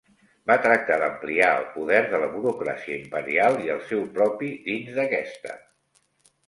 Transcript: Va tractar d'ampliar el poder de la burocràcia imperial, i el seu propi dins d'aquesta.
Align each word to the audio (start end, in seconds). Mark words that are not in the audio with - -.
Va 0.51 0.53
tractar 0.61 0.95
d'ampliar 1.03 1.49
el 1.57 1.67
poder 1.75 1.99
de 2.15 2.21
la 2.23 2.31
burocràcia 2.33 2.97
imperial, 3.03 3.59
i 3.67 3.73
el 3.77 3.85
seu 3.93 4.05
propi 4.19 4.53
dins 4.69 4.93
d'aquesta. 5.01 5.57